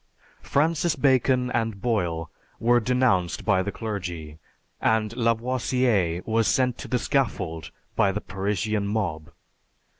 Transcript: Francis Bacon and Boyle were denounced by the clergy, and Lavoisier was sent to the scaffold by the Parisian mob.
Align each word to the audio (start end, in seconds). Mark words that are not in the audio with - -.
Francis 0.41 0.95
Bacon 0.95 1.51
and 1.51 1.79
Boyle 1.79 2.31
were 2.59 2.79
denounced 2.79 3.45
by 3.45 3.61
the 3.61 3.71
clergy, 3.71 4.39
and 4.81 5.15
Lavoisier 5.15 6.23
was 6.25 6.47
sent 6.47 6.79
to 6.79 6.87
the 6.87 6.97
scaffold 6.97 7.69
by 7.95 8.11
the 8.11 8.19
Parisian 8.21 8.87
mob. 8.87 9.29